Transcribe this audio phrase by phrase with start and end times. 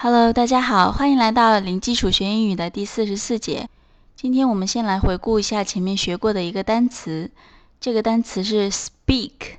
[0.00, 3.68] Hello，大家好，欢迎来到零基础学英语的第四十四节。
[4.14, 7.32] 今天我们先来回顾一下前面学过的一个单词，
[7.80, 9.56] 这个单词是 speak，speak，s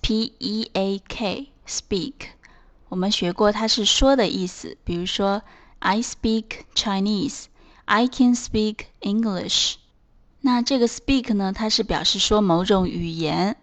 [0.00, 2.12] p e a k，speak。
[2.88, 5.42] 我们学过它是说的意思，比如说
[5.80, 6.44] I speak
[6.76, 9.78] Chinese，I can speak English。
[10.42, 13.56] 那这个 speak 呢，它是表示说某种语言。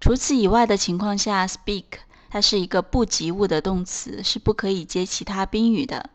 [0.00, 1.84] 除此以外的情况下，speak。
[2.32, 6.08] 它是一个不及物的动词，是不可以接其他宾语的。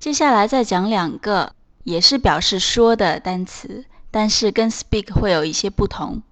[0.00, 6.24] 接下来再讲两个也是表示说的单词，但是跟 speak 会有一些不同。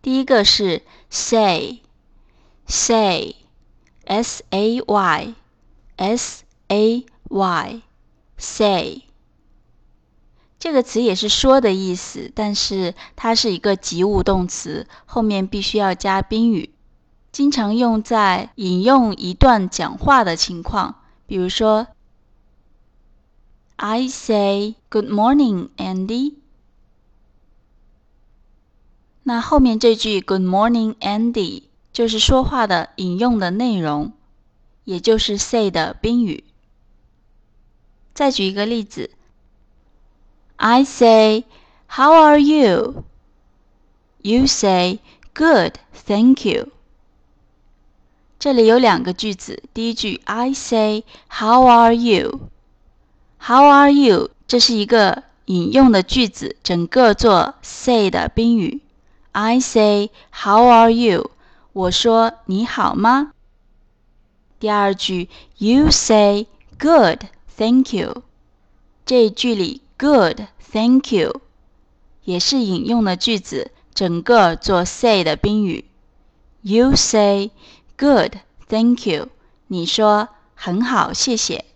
[0.00, 1.82] 第一个是 say，say，s
[4.48, 9.09] a y，s a y，say。
[10.60, 16.74] 这个词也是说的意思，但是它是一个及物动词，后面必须要加宾语，
[17.32, 21.86] 经常用在引用一段讲话的情况，比如说
[23.76, 26.34] ，I say good morning, Andy。
[29.22, 34.12] 那后面这句 good morning, Andy 就是说话的引用的内容，
[34.84, 36.44] 也就是 say 的宾语。
[38.12, 39.12] 再举一个例子。
[40.59, 41.45] I say,
[41.87, 43.03] How are you?
[44.21, 44.99] You say,
[45.33, 46.71] Good, thank you.
[48.39, 52.49] 这里有两个句子，第一句 I say, How are you?
[53.39, 54.29] How are you?
[54.47, 58.81] 这是一个引用的句子，整个做 say 的宾语。
[59.31, 61.31] I say, How are you?
[61.73, 63.31] 我说你好吗？
[64.59, 66.47] 第二句 You say,
[66.79, 67.25] Good,
[67.57, 68.23] thank you.
[69.05, 69.81] 这一句里。
[70.00, 71.42] Good, thank you，
[72.24, 75.84] 也是引用的句子，整个做 say 的宾语。
[76.62, 77.50] You say,
[77.98, 79.28] Good, thank you。
[79.66, 81.66] 你说很好，谢谢。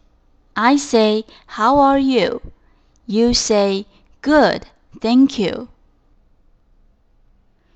[0.55, 2.41] I say, How are you?
[3.05, 3.85] You say,
[4.23, 4.63] Good,
[5.03, 5.69] thank you。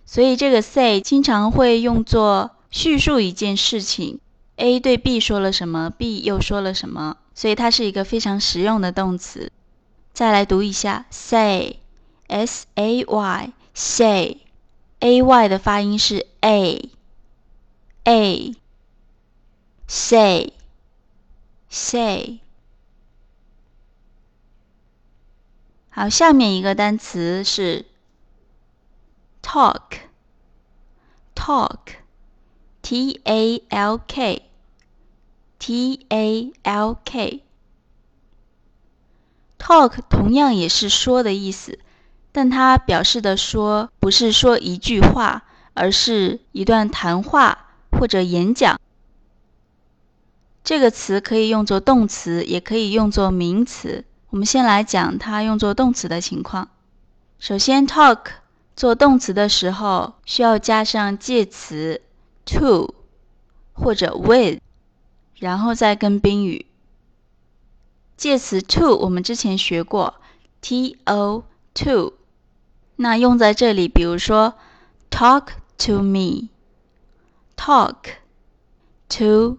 [0.06, 4.18] 所以这个 say 经常会用作叙述一件事情
[4.56, 9.52] ，A 对 B 说了什么，B 又说了什么，所以它是一个非常实用的动词。
[10.18, 14.42] 再来读一下，say，s a y，say，a
[15.22, 16.90] y 的发音是 a，a，say，say。
[25.90, 27.84] 好，下面一个单词是
[29.40, 30.00] talk，talk，t
[33.22, 34.40] a l k，t
[36.08, 37.47] a l k。
[39.58, 41.78] Talk 同样也是说的意思，
[42.32, 48.80] 但它表示的说不是说一句话，而是一段谈话或者演讲。
[50.64, 54.04] 这个词可以用作动词，也可以用作名词。
[54.30, 56.68] 我们先来讲它用作动词的情况。
[57.38, 58.18] 首先，talk
[58.76, 62.00] 做动词的时候需要加上介词
[62.44, 62.94] to
[63.72, 64.60] 或者 with，
[65.38, 66.66] 然后再跟宾语。
[68.18, 70.16] 介词 to 我们之前学过
[70.60, 72.14] ，t o to，
[72.96, 74.54] 那用在这里，比如说
[75.08, 77.94] talk to me，talk
[79.08, 79.58] to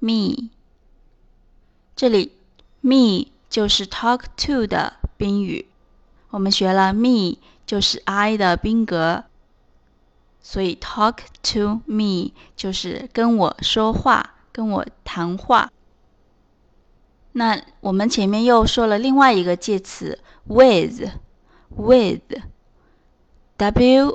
[0.00, 0.50] me，
[1.94, 2.32] 这里
[2.80, 5.68] me 就是 talk to 的宾语，
[6.30, 9.22] 我们学了 me 就是 I 的宾格，
[10.42, 15.70] 所以 talk to me 就是跟我说话，跟我谈话。
[17.37, 21.09] 那我们前面又说了另外一个介词 with，with，w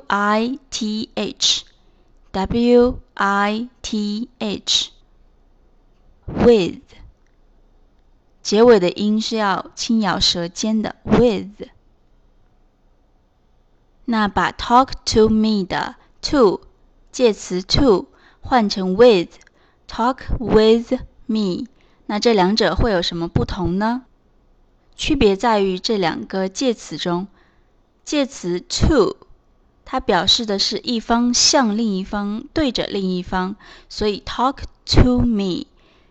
[0.07, 4.81] i t h，w i t h，with，
[8.43, 11.69] 结尾的音是要轻咬舌尖的 with。
[14.07, 16.63] 那把 talk to me 的 to
[17.13, 18.09] 介词 to
[18.41, 20.95] 换成 with，talk with
[21.27, 21.67] me。
[22.08, 24.04] 那这两者会有什么不同呢？
[24.96, 27.28] 区别在于这两个介词中，
[28.04, 29.18] 介词 to
[29.84, 33.56] 它表示的是一方向另一方对着另一方，
[33.90, 35.66] 所以 talk to me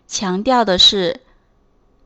[0.07, 1.21] 强调的是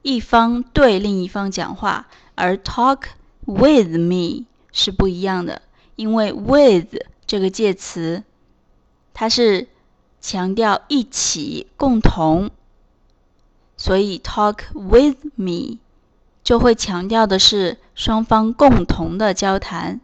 [0.01, 3.01] 一方对另一方讲话，而 talk
[3.44, 5.62] with me 是不一样的，
[5.95, 6.95] 因为 with
[7.27, 8.24] 这个介词
[9.13, 9.68] 它是
[10.21, 12.51] 强调一起共同。
[13.79, 15.79] 所以，talk with me
[16.43, 20.00] 就会强调的是双方共同的交谈，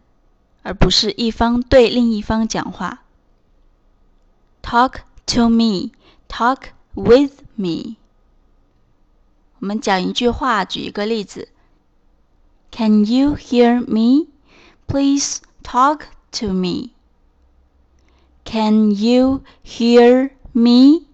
[0.62, 3.02] 而不是一方对另一方讲话。
[4.62, 5.90] talk to me,
[6.28, 7.96] talk with me。
[9.60, 11.48] 我们讲一句话，举一个例子。
[12.70, 14.28] Can you hear me?
[14.86, 16.02] Please talk
[16.32, 16.90] to me.
[18.44, 21.06] Can you hear me?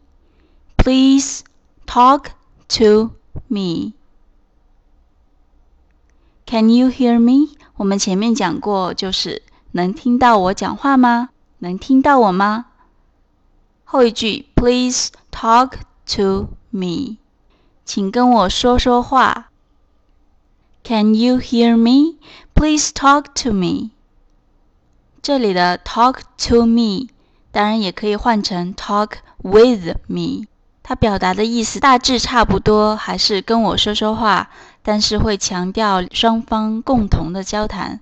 [0.76, 1.42] Please
[1.86, 2.30] talk
[2.70, 3.12] to
[3.48, 3.92] me.
[6.46, 7.56] Can you hear me?
[7.76, 9.42] 我们前面讲过，就是
[9.72, 11.30] 能听到我讲话吗？
[11.58, 12.66] 能听到我吗？
[13.84, 15.72] 后一句，Please talk
[16.14, 17.18] to me，
[17.84, 19.50] 请跟我说说话。
[20.84, 22.18] Can you hear me?
[22.54, 23.90] Please talk to me。
[25.20, 27.08] 这里的 talk to me，
[27.50, 30.46] 当然也可以换成 talk with me，
[30.90, 34.50] 它表达的意思大致差不多，还是跟我说说话。
[34.82, 38.00] 但是会强调双方共同的交谈。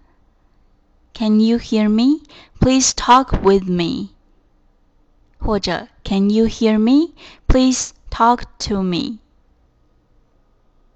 [1.15, 2.21] Can you hear me?
[2.61, 4.11] Please talk with me.
[5.39, 7.15] 或者 Can you hear me?
[7.47, 9.19] Please talk to me.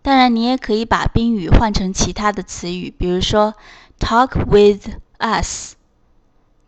[0.03, 3.55] 当然，你也可以把宾语换成其他的词语，比如说
[3.99, 5.75] Talk with us,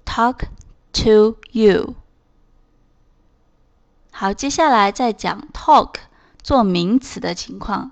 [0.07, 0.45] talk
[0.95, 1.95] to you.
[4.18, 5.96] 好，接下来再讲 talk
[6.42, 7.92] 做名词的情况。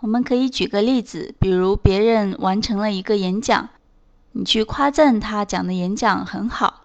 [0.00, 3.68] 我们可以举个例子，比如别人完成了一个演讲，
[4.32, 6.82] 你去夸赞他讲的演讲很好，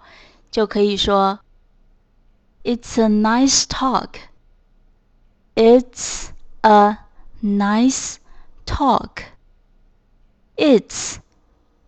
[0.51, 1.39] 就可以说
[2.63, 4.10] ：“It's a nice talk.
[5.56, 6.28] It's
[6.62, 7.00] a
[7.44, 8.18] nice
[8.63, 9.24] talk.
[10.56, 11.16] It's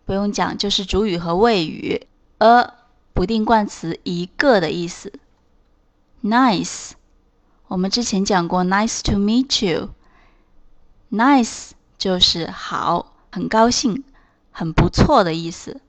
[0.04, 2.08] 不用讲，就是主语和谓语
[2.38, 2.74] ，a
[3.12, 5.12] 不定冠词，一个的意思。
[6.24, 6.92] Nice
[7.68, 9.90] 我们之前讲过，Nice to meet you。
[11.10, 14.04] Nice 就是好，很高兴，
[14.50, 15.82] 很不错的意思。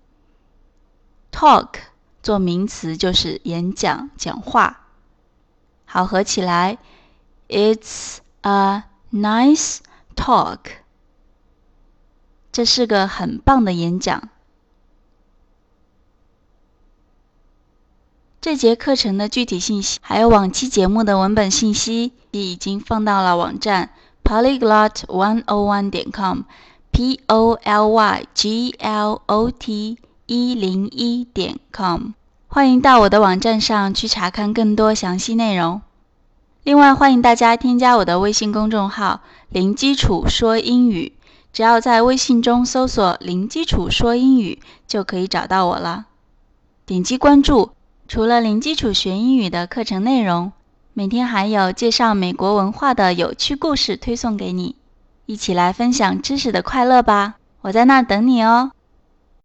[1.31, 1.75] Talk
[2.21, 4.87] 做名词就是演讲、讲话。
[5.85, 6.79] 好，合起来
[7.47, 8.83] ，It's a
[9.13, 9.77] nice
[10.17, 10.59] talk。
[12.51, 14.29] 这是个很棒的演讲。
[18.45, 23.89] 这节课程的具体信息，还有往期节目的文本信息，也已经放到了网站。
[24.23, 29.97] polyglot one o one 点 com，p o l y g l o t
[30.27, 32.11] 一零一点 com，
[32.47, 35.81] 欢迎到我的网站上去查看更多详细内容。
[36.61, 41.13] 另外，欢迎大家添加我的微信公众号“零基础说英语”，
[41.51, 46.05] 只要在微信中搜索“零基础说英语”就可以找到我了。
[46.85, 47.71] 点击关注，
[48.07, 50.51] 除了零基础学英语的课程内容。
[50.97, 54.77] 每天还有介绍美国文化的有趣故事推送给你，
[55.25, 57.35] 一起来分享知识的快乐吧！
[57.59, 58.71] 我在那等你哦。